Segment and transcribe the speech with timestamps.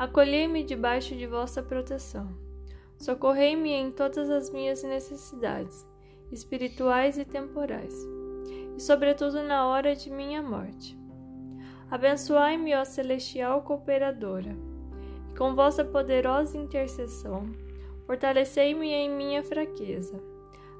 [0.00, 2.26] Acolhei-me debaixo de vossa proteção.
[2.96, 5.86] Socorrei-me em todas as minhas necessidades,
[6.32, 7.94] espirituais e temporais,
[8.74, 10.98] e sobretudo na hora de minha morte.
[11.90, 14.56] Abençoai-me, ó celestial cooperadora,
[15.30, 17.50] e com vossa poderosa intercessão,
[18.06, 20.18] fortalecei-me em minha fraqueza,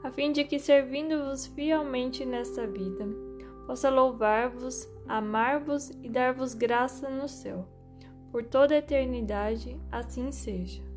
[0.02, 3.06] a fim de que, servindo-vos fielmente nesta vida,
[3.66, 7.68] possa louvar-vos, amar-vos e dar-vos graça no céu
[8.31, 10.89] por toda a eternidade, assim seja.